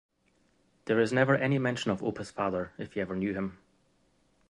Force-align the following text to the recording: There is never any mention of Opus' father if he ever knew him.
There 0.85 0.99
is 0.99 1.13
never 1.13 1.35
any 1.35 1.59
mention 1.59 1.91
of 1.91 2.01
Opus' 2.01 2.31
father 2.31 2.71
if 2.79 2.93
he 2.93 3.01
ever 3.01 3.15
knew 3.15 3.35
him. 3.35 3.59